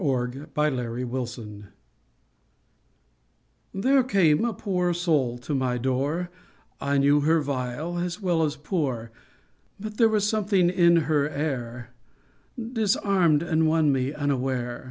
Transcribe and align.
THE 0.01 0.45
OUTCAST 0.57 1.41
There 3.71 4.03
came 4.03 4.43
a 4.45 4.51
poor 4.51 4.93
soul 4.95 5.37
to 5.37 5.53
my 5.53 5.77
door; 5.77 6.31
I 6.79 6.97
knew 6.97 7.19
her 7.19 7.39
vile 7.39 7.99
as 7.99 8.19
well 8.19 8.41
as 8.41 8.55
poor; 8.55 9.11
But 9.79 9.97
there 9.97 10.09
was 10.09 10.27
something 10.27 10.71
in 10.71 10.95
her 11.05 11.29
air 11.29 11.93
Disarmed 12.57 13.43
and 13.43 13.67
won 13.67 13.91
me, 13.91 14.11
unaware. 14.11 14.79